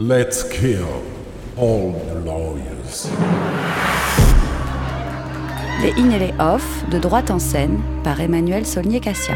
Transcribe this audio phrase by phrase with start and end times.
[0.00, 1.02] Let's kill
[1.56, 3.10] all the lawyers.
[5.82, 9.34] Les in et les off de droite en scène par Emmanuel Saulnier-Cassia.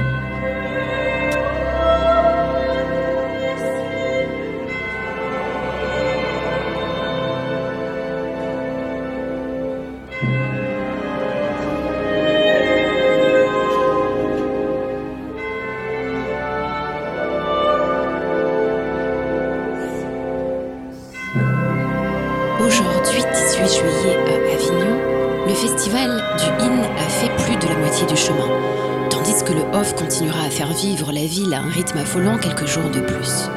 [30.73, 33.49] Vivre la ville à un rythme affolant quelques jours de plus.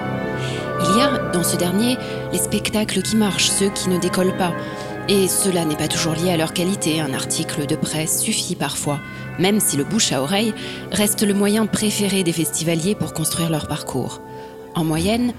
[0.82, 1.98] Il y a, dans ce dernier,
[2.32, 4.54] les spectacles qui marchent, ceux qui ne décollent pas.
[5.08, 9.00] Et cela n'est pas toujours lié à leur qualité, un article de presse suffit parfois,
[9.40, 10.54] même si le bouche à oreille
[10.92, 14.22] reste le moyen préféré des festivaliers pour construire leur parcours.
[14.74, 15.34] En moyenne,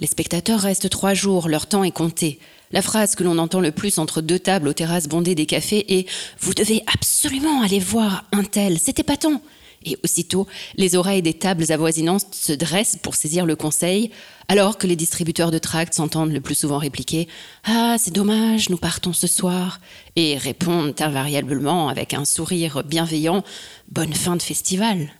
[0.00, 2.40] les spectateurs restent trois jours, leur temps est compté.
[2.72, 5.98] La phrase que l'on entend le plus entre deux tables aux terrasses bondées des cafés
[5.98, 6.08] est
[6.40, 9.40] Vous devez absolument aller voir un tel, c'est épatant.
[9.84, 14.10] Et aussitôt, les oreilles des tables avoisinantes se dressent pour saisir le conseil,
[14.48, 17.28] alors que les distributeurs de tracts s'entendent le plus souvent répliquer
[17.64, 19.80] Ah, c'est dommage, nous partons ce soir,
[20.16, 23.44] et répondent invariablement avec un sourire bienveillant
[23.90, 25.12] Bonne fin de festival.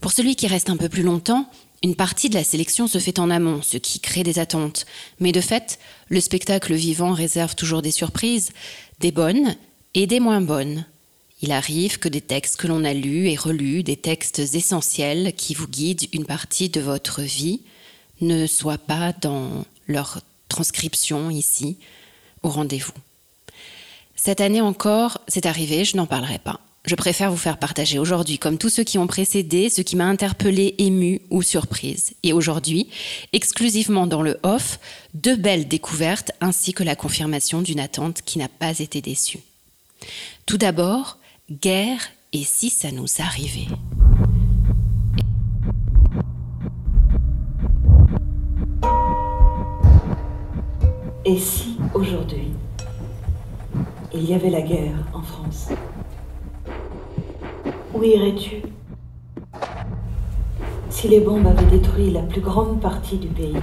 [0.00, 1.48] Pour celui qui reste un peu plus longtemps,
[1.82, 4.86] une partie de la sélection se fait en amont, ce qui crée des attentes.
[5.20, 5.78] Mais de fait,
[6.08, 8.52] le spectacle vivant réserve toujours des surprises,
[9.00, 9.54] des bonnes
[9.92, 10.86] et des moins bonnes.
[11.44, 15.52] Il arrive que des textes que l'on a lus et relus, des textes essentiels qui
[15.52, 17.60] vous guident une partie de votre vie,
[18.22, 21.76] ne soient pas dans leur transcription ici,
[22.42, 22.94] au rendez-vous.
[24.16, 26.60] Cette année encore, c'est arrivé, je n'en parlerai pas.
[26.86, 30.06] Je préfère vous faire partager aujourd'hui, comme tous ceux qui ont précédé, ce qui m'a
[30.06, 32.14] interpellé, ému ou surprise.
[32.22, 32.88] Et aujourd'hui,
[33.34, 34.80] exclusivement dans le off,
[35.12, 39.40] deux belles découvertes ainsi que la confirmation d'une attente qui n'a pas été déçue.
[40.46, 41.18] Tout d'abord,
[41.50, 42.00] guerre
[42.32, 43.68] et si ça nous arrivait.
[51.26, 52.48] Et si aujourd'hui,
[54.14, 55.68] il y avait la guerre en France?
[57.92, 58.62] Où irais-tu?
[60.88, 63.56] Si les bombes avaient détruit la plus grande partie du pays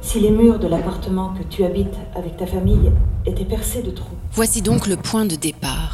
[0.00, 2.92] Si les murs de l'appartement que tu habites avec ta famille
[3.26, 5.89] étaient percés de trous Voici donc le point de départ.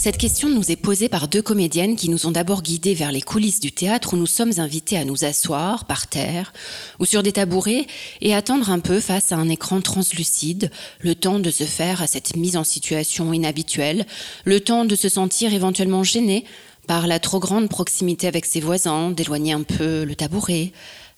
[0.00, 3.20] Cette question nous est posée par deux comédiennes qui nous ont d'abord guidés vers les
[3.20, 6.52] coulisses du théâtre où nous sommes invités à nous asseoir par terre
[7.00, 7.84] ou sur des tabourets
[8.20, 10.70] et attendre un peu face à un écran translucide,
[11.00, 14.06] le temps de se faire à cette mise en situation inhabituelle,
[14.44, 16.44] le temps de se sentir éventuellement gêné
[16.86, 20.70] par la trop grande proximité avec ses voisins, d'éloigner un peu le tabouret,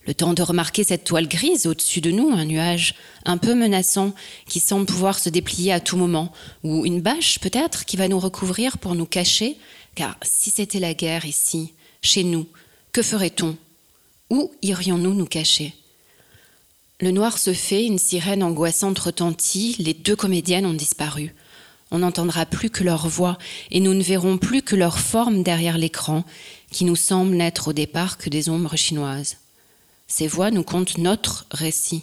[0.06, 2.94] le temps de remarquer cette toile grise au-dessus de nous, un nuage
[3.25, 4.15] un peu menaçant
[4.47, 8.19] qui semble pouvoir se déplier à tout moment, ou une bâche peut-être qui va nous
[8.19, 9.56] recouvrir pour nous cacher,
[9.94, 12.47] car si c'était la guerre ici, chez nous,
[12.93, 13.56] que ferait-on?
[14.31, 15.75] Où irions-nous nous cacher?
[17.00, 21.34] Le noir se fait, une sirène angoissante retentit, les deux comédiennes ont disparu.
[21.91, 23.37] On n'entendra plus que leur voix
[23.71, 26.25] et nous ne verrons plus que leur forme derrière l'écran,
[26.71, 29.40] qui nous semble n'être au départ que des ombres chinoises.
[30.10, 32.03] Ces voix nous content notre récit,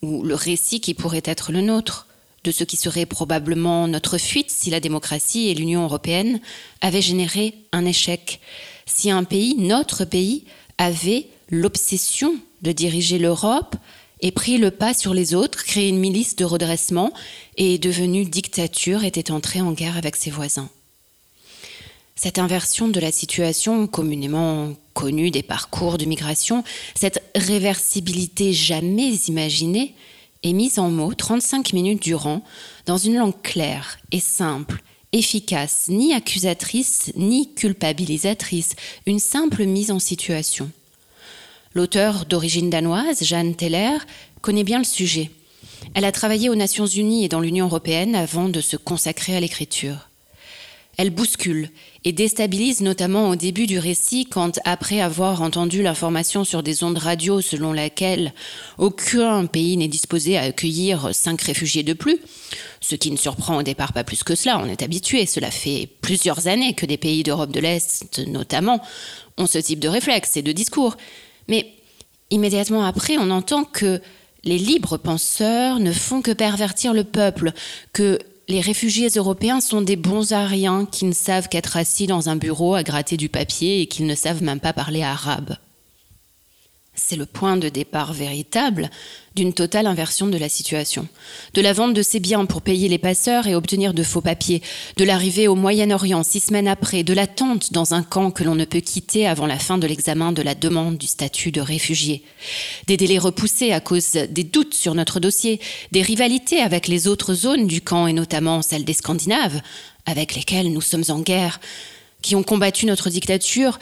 [0.00, 2.06] ou le récit qui pourrait être le nôtre,
[2.44, 6.40] de ce qui serait probablement notre fuite si la démocratie et l'Union européenne
[6.80, 8.40] avaient généré un échec,
[8.86, 10.44] si un pays, notre pays,
[10.78, 12.32] avait l'obsession
[12.62, 13.74] de diriger l'Europe
[14.20, 17.12] et pris le pas sur les autres, créé une milice de redressement
[17.56, 20.70] et devenu dictature, était entré en guerre avec ses voisins.
[22.14, 26.62] Cette inversion de la situation communément connue des parcours de migration,
[26.94, 29.94] cette réversibilité jamais imaginée,
[30.42, 32.42] est mise en mots 35 minutes durant
[32.86, 38.74] dans une langue claire et simple, efficace, ni accusatrice ni culpabilisatrice,
[39.06, 40.70] une simple mise en situation.
[41.74, 43.98] L'auteur d'origine danoise, Jeanne Teller,
[44.42, 45.30] connaît bien le sujet.
[45.94, 49.40] Elle a travaillé aux Nations Unies et dans l'Union européenne avant de se consacrer à
[49.40, 50.08] l'écriture.
[50.98, 51.70] Elle bouscule
[52.04, 56.98] et déstabilise notamment au début du récit quand, après avoir entendu l'information sur des ondes
[56.98, 58.34] radio selon laquelle
[58.76, 62.18] aucun pays n'est disposé à accueillir cinq réfugiés de plus,
[62.82, 65.88] ce qui ne surprend au départ pas plus que cela, on est habitué, cela fait
[66.02, 68.82] plusieurs années que des pays d'Europe de l'Est notamment
[69.38, 70.98] ont ce type de réflexe et de discours.
[71.48, 71.72] Mais
[72.28, 74.00] immédiatement après, on entend que
[74.44, 77.52] les libres penseurs ne font que pervertir le peuple,
[77.92, 78.18] que
[78.52, 82.36] les réfugiés européens sont des bons à rien qui ne savent qu'être assis dans un
[82.36, 85.56] bureau à gratter du papier et qu'ils ne savent même pas parler arabe.
[86.94, 88.90] C'est le point de départ véritable
[89.34, 91.08] d'une totale inversion de la situation.
[91.54, 94.60] De la vente de ses biens pour payer les passeurs et obtenir de faux papiers,
[94.98, 98.66] de l'arrivée au Moyen-Orient six semaines après, de l'attente dans un camp que l'on ne
[98.66, 102.22] peut quitter avant la fin de l'examen de la demande du statut de réfugié,
[102.86, 105.60] des délais repoussés à cause des doutes sur notre dossier,
[105.92, 109.62] des rivalités avec les autres zones du camp et notamment celles des Scandinaves,
[110.04, 111.58] avec lesquelles nous sommes en guerre,
[112.20, 113.78] qui ont combattu notre dictature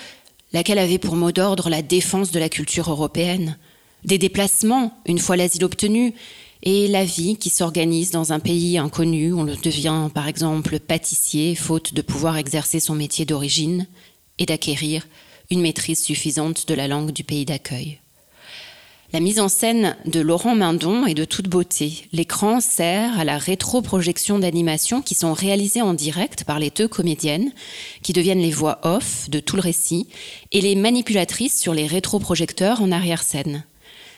[0.53, 3.57] laquelle avait pour mot d'ordre la défense de la culture européenne,
[4.05, 6.15] des déplacements une fois l'asile obtenu,
[6.63, 11.55] et la vie qui s'organise dans un pays inconnu, on le devient par exemple pâtissier,
[11.55, 13.87] faute de pouvoir exercer son métier d'origine
[14.39, 15.07] et d'acquérir
[15.51, 17.99] une maîtrise suffisante de la langue du pays d'accueil.
[19.13, 22.07] La mise en scène de Laurent Mindon est de toute beauté.
[22.13, 27.51] L'écran sert à la rétroprojection d'animations qui sont réalisées en direct par les deux comédiennes,
[28.03, 30.07] qui deviennent les voix off de tout le récit,
[30.53, 33.65] et les manipulatrices sur les rétroprojecteurs en arrière-scène.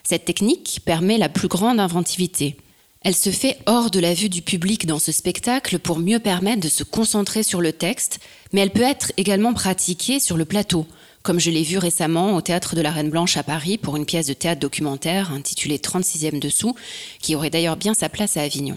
[0.04, 2.56] Cette technique permet la plus grande inventivité.
[3.00, 6.60] Elle se fait hors de la vue du public dans ce spectacle pour mieux permettre
[6.60, 8.20] de se concentrer sur le texte,
[8.52, 10.86] mais elle peut être également pratiquée sur le plateau
[11.22, 14.06] comme je l'ai vu récemment au théâtre de la Reine Blanche à Paris pour une
[14.06, 16.74] pièce de théâtre documentaire intitulée 36e dessous,
[17.20, 18.76] qui aurait d'ailleurs bien sa place à Avignon.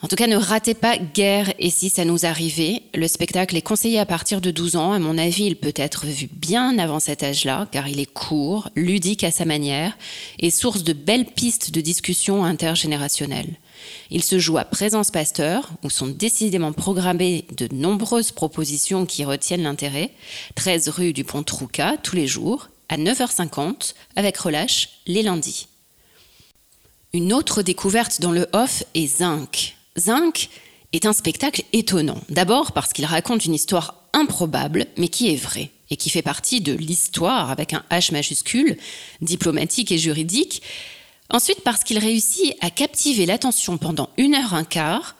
[0.00, 2.82] En tout cas, ne ratez pas Guerre et si ça nous arrivait.
[2.94, 4.92] Le spectacle est conseillé à partir de 12 ans.
[4.92, 8.68] À mon avis, il peut être vu bien avant cet âge-là, car il est court,
[8.76, 9.98] ludique à sa manière
[10.38, 13.58] et source de belles pistes de discussion intergénérationnelle.
[14.10, 19.62] Il se joue à Présence Pasteur, où sont décidément programmées de nombreuses propositions qui retiennent
[19.62, 20.12] l'intérêt.
[20.54, 25.68] 13 rue du Pont Trouca, tous les jours, à 9h50, avec relâche les lundis.
[27.12, 29.76] Une autre découverte dans le off est Zinc.
[29.98, 30.50] Zinc
[30.92, 32.20] est un spectacle étonnant.
[32.28, 36.60] D'abord parce qu'il raconte une histoire improbable, mais qui est vraie, et qui fait partie
[36.60, 38.76] de l'histoire avec un H majuscule,
[39.20, 40.62] diplomatique et juridique,
[41.30, 45.16] Ensuite, parce qu'il réussit à captiver l'attention pendant une heure un quart,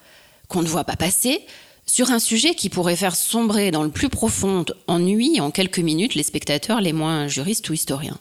[0.47, 1.41] qu'on ne voit pas passer,
[1.85, 6.15] sur un sujet qui pourrait faire sombrer dans le plus profond ennui en quelques minutes
[6.15, 8.19] les spectateurs les moins juristes ou historiens.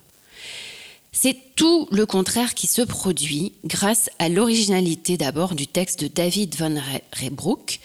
[1.12, 6.54] C'est tout le contraire qui se produit grâce à l'originalité d'abord du texte de David
[6.56, 6.76] von
[7.12, 7.80] Reybrouck,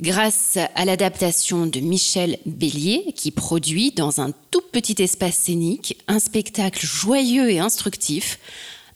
[0.00, 6.18] grâce à l'adaptation de Michel Bélier qui produit dans un tout petit espace scénique un
[6.18, 8.38] spectacle joyeux et instructif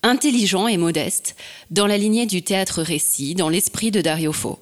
[0.03, 1.37] intelligent et modeste,
[1.71, 4.59] dans la lignée du théâtre-récit, dans l'esprit de Dario Fo.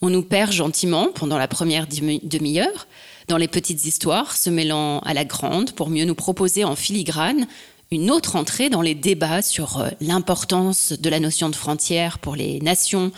[0.00, 2.86] On nous perd gentiment pendant la première demi-heure,
[3.28, 7.46] dans les petites histoires, se mêlant à la grande, pour mieux nous proposer en filigrane
[7.90, 12.36] une autre entrée dans les débats sur euh, l'importance de la notion de frontière pour
[12.36, 13.12] les nations,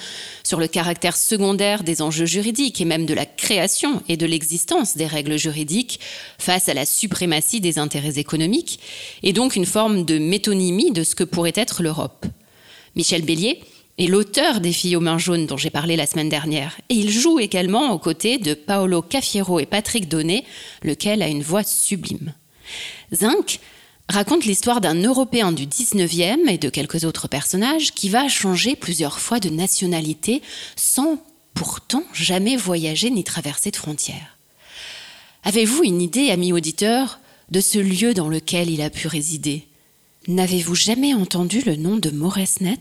[0.44, 4.96] sur le caractère secondaire des enjeux juridiques et même de la création et de l'existence
[4.96, 6.00] des règles juridiques
[6.38, 8.80] face à la suprématie des intérêts économiques,
[9.22, 12.26] et donc une forme de métonymie de ce que pourrait être l'Europe.
[12.96, 13.60] Michel Bélier
[13.98, 17.10] est l'auteur des Filles aux mains jaunes dont j'ai parlé la semaine dernière, et il
[17.10, 20.44] joue également aux côtés de Paolo Cafiero et Patrick Donnet,
[20.82, 22.34] lequel a une voix sublime.
[23.14, 23.60] Zinc
[24.08, 29.18] raconte l'histoire d'un Européen du 19e et de quelques autres personnages qui va changer plusieurs
[29.18, 30.42] fois de nationalité
[30.76, 31.22] sans
[31.54, 34.36] pourtant jamais voyager ni traverser de frontières.
[35.44, 37.20] Avez-vous une idée, ami auditeur,
[37.50, 39.66] de ce lieu dans lequel il a pu résider?
[40.28, 42.78] N'avez-vous jamais entendu le nom de Moresnet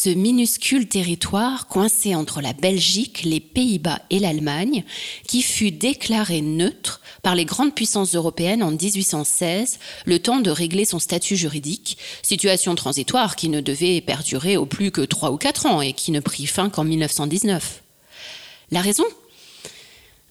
[0.00, 4.84] ce minuscule territoire coincé entre la Belgique, les Pays-Bas et l'Allemagne,
[5.26, 10.84] qui fut déclaré neutre par les grandes puissances européennes en 1816, le temps de régler
[10.84, 15.66] son statut juridique, situation transitoire qui ne devait perdurer au plus que trois ou quatre
[15.66, 17.82] ans et qui ne prit fin qu'en 1919.
[18.70, 19.04] La raison?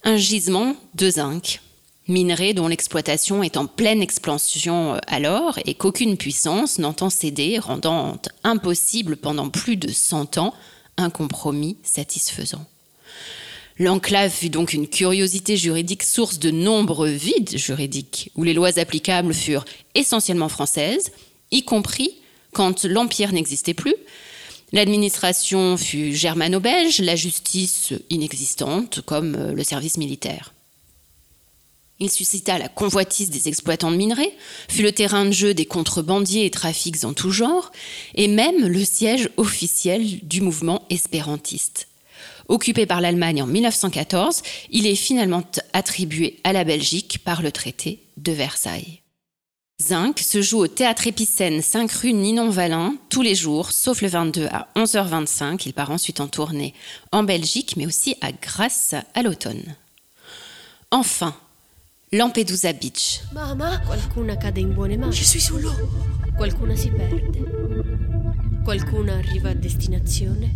[0.06, 1.60] Un gisement de zinc,
[2.08, 8.18] minerai dont l'exploitation est en pleine expansion euh, alors et qu'aucune puissance n'entend céder, rendant
[8.44, 10.54] impossible pendant plus de 100 ans
[10.98, 12.66] un compromis satisfaisant.
[13.80, 19.34] L'enclave fut donc une curiosité juridique source de nombreux vides juridiques, où les lois applicables
[19.34, 21.12] furent essentiellement françaises,
[21.52, 22.16] y compris
[22.54, 23.94] quand l'Empire n'existait plus.
[24.74, 30.54] L'administration fut germano-belge, la justice inexistante, comme euh, le service militaire.
[32.00, 34.32] Il suscita la convoitise des exploitants de minerais,
[34.70, 37.72] fut le terrain de jeu des contrebandiers et trafics en tout genre,
[38.14, 41.88] et même le siège officiel du mouvement espérantiste.
[42.50, 48.00] Occupé par l'Allemagne en 1914, il est finalement attribué à la Belgique par le traité
[48.18, 49.02] de Versailles.
[49.80, 54.48] Zinc se joue au théâtre épicène 5 rue Ninon-Valin tous les jours, sauf le 22
[54.48, 55.62] à 11h25.
[55.66, 56.74] Il part ensuite en tournée
[57.12, 59.76] en Belgique, mais aussi à Grasse à l'automne.
[60.90, 61.36] Enfin,
[62.14, 63.20] Lampedusa Beach.
[63.34, 65.14] Mamma, qualcuna cade in buone mani.
[65.14, 65.74] Je suis sous l'eau.
[66.38, 67.38] Qualcuna si perde.
[68.64, 70.50] Qualcuna arriva a destinazione.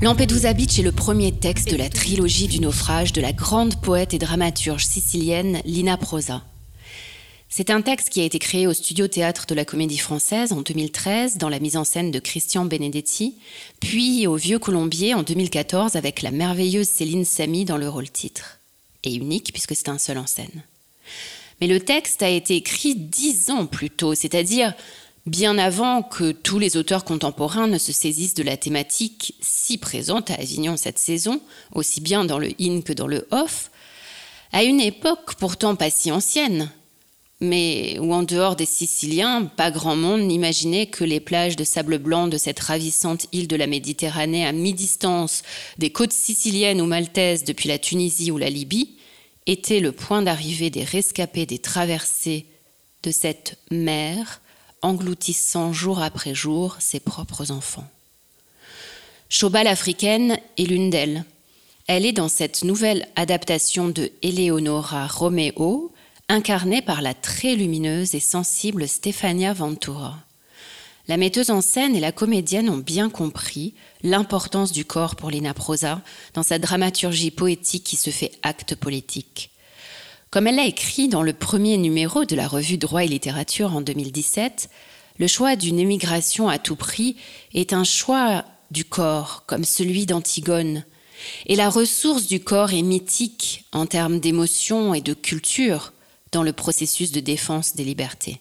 [0.00, 4.14] Lampedusa Beach est le premier texte de la trilogie du naufrage de la grande poète
[4.14, 6.44] et dramaturge sicilienne Lina Prosa.
[7.50, 10.62] C'est un texte qui a été créé au Studio Théâtre de la Comédie Française en
[10.62, 13.36] 2013 dans la mise en scène de Christian Benedetti,
[13.80, 18.59] puis au Vieux Colombier en 2014 avec la merveilleuse Céline Samy dans le rôle titre.
[19.04, 20.64] Et unique puisque c'est un seul en scène.
[21.60, 24.74] Mais le texte a été écrit dix ans plus tôt, c'est-à-dire
[25.26, 30.30] bien avant que tous les auteurs contemporains ne se saisissent de la thématique si présente
[30.30, 31.40] à Avignon cette saison,
[31.74, 33.70] aussi bien dans le in que dans le off,
[34.52, 36.70] à une époque pourtant pas si ancienne,
[37.40, 41.98] mais où en dehors des Siciliens, pas grand monde n'imaginait que les plages de sable
[41.98, 45.42] blanc de cette ravissante île de la Méditerranée à mi-distance
[45.78, 48.96] des côtes siciliennes ou maltaises depuis la Tunisie ou la Libye
[49.46, 52.44] étaient le point d'arrivée des rescapés des traversées
[53.02, 54.40] de cette mer
[54.82, 57.88] engloutissant jour après jour ses propres enfants.
[59.30, 61.24] Chobal africaine est l'une d'elles.
[61.86, 65.89] Elle est dans cette nouvelle adaptation de Eleonora Romeo,
[66.30, 70.16] incarnée par la très lumineuse et sensible Stefania Ventura.
[71.08, 75.54] La metteuse en scène et la comédienne ont bien compris l'importance du corps pour Lina
[75.54, 76.02] Prosa
[76.34, 79.50] dans sa dramaturgie poétique qui se fait acte politique.
[80.30, 83.80] Comme elle l'a écrit dans le premier numéro de la revue Droit et littérature en
[83.80, 84.70] 2017,
[85.18, 87.16] le choix d'une émigration à tout prix
[87.54, 90.84] est un choix du corps, comme celui d'Antigone.
[91.46, 95.92] Et la ressource du corps est mythique en termes d'émotion et de culture
[96.32, 98.40] dans le processus de défense des libertés.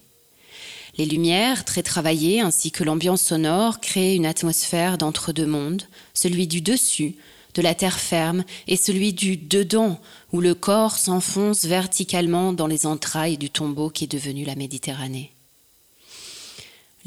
[0.98, 6.62] Les lumières, très travaillées, ainsi que l'ambiance sonore, créent une atmosphère d'entre-deux mondes, celui du
[6.62, 7.16] dessus,
[7.54, 10.00] de la terre ferme, et celui du dedans,
[10.34, 15.32] où le corps s'enfonce verticalement dans les entrailles du tombeau qui est devenu la Méditerranée.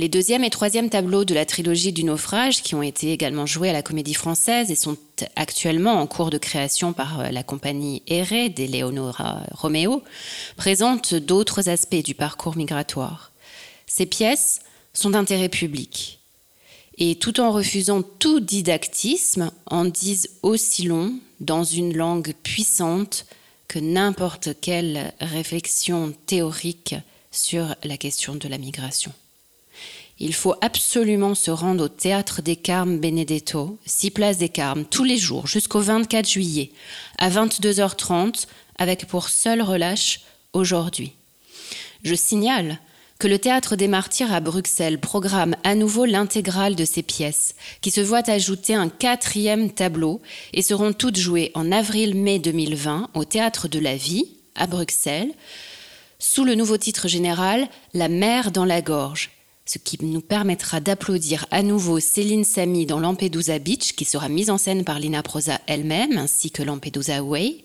[0.03, 3.71] Les deuxième et troisième tableaux de la trilogie du naufrage, qui ont été également joués
[3.71, 4.97] à la Comédie Française et sont
[5.37, 10.03] actuellement en cours de création par la compagnie Eré d'Eleonora Romeo,
[10.57, 13.31] présentent d'autres aspects du parcours migratoire.
[13.87, 16.19] Ces pièces sont d'intérêt public
[16.99, 23.25] et tout en refusant tout didactisme, en disent aussi long dans une langue puissante
[23.69, 26.97] que n'importe quelle réflexion théorique
[27.31, 29.13] sur la question de la migration.
[30.25, 35.03] Il faut absolument se rendre au théâtre des Carmes Benedetto, 6 places des Carmes, tous
[35.03, 36.71] les jours jusqu'au 24 juillet,
[37.19, 38.47] à 22h30,
[38.79, 40.21] avec pour seul relâche
[40.53, 41.11] aujourd'hui.
[42.05, 42.79] Je signale
[43.19, 47.91] que le Théâtre des Martyrs à Bruxelles programme à nouveau l'intégrale de ces pièces, qui
[47.91, 53.67] se voient ajouter un quatrième tableau et seront toutes jouées en avril-mai 2020 au Théâtre
[53.67, 55.33] de la Vie à Bruxelles,
[56.21, 59.31] sous le nouveau titre général La mer dans la gorge,
[59.65, 64.51] ce qui nous permettra d'applaudir à nouveau Céline Samy dans Lampedusa Beach, qui sera mise
[64.51, 67.65] en scène par Lina Prosa elle-même, ainsi que Lampedusa Way,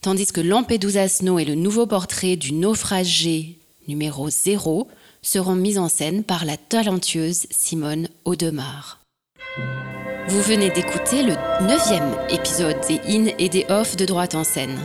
[0.00, 3.58] tandis que Lampedusa Snow est le nouveau portrait du naufragé
[3.88, 4.88] numéro 0,
[5.22, 9.00] seront mises en scène par la talentueuse Simone Audemars.
[10.28, 11.34] Vous venez d'écouter le
[11.66, 14.76] neuvième épisode des In et des Off de Droite en scène.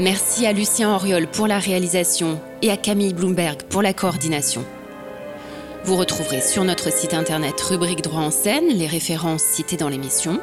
[0.00, 4.64] Merci à Lucien Auriol pour la réalisation et à Camille Bloomberg pour la coordination.
[5.88, 10.38] Vous retrouverez sur notre site internet rubrique droit en scène les références citées dans l'émission.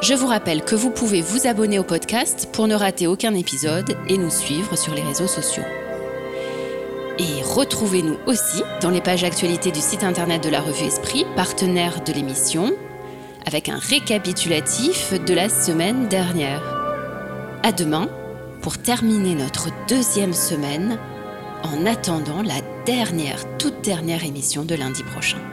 [0.00, 3.94] Je vous rappelle que vous pouvez vous abonner au podcast pour ne rater aucun épisode
[4.08, 5.64] et nous suivre sur les réseaux sociaux.
[7.18, 12.02] Et retrouvez-nous aussi dans les pages actualités du site internet de la revue Esprit, partenaire
[12.02, 12.72] de l'émission,
[13.44, 16.62] avec un récapitulatif de la semaine dernière.
[17.62, 18.08] À demain
[18.62, 20.98] pour terminer notre deuxième semaine
[21.62, 25.51] en attendant la dernière, toute dernière émission de lundi prochain.